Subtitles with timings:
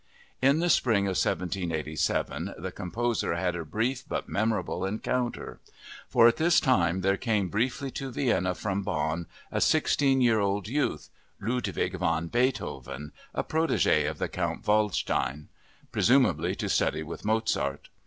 [0.41, 5.59] In the spring of 1787 the composer had a brief but memorable encounter;
[6.09, 10.67] for at this time there came briefly to Vienna from Bonn a sixteen year old
[10.67, 17.89] youth—Ludwig van Beethoven, a protégé of the Count Waldstein—presumably to study with Mozart.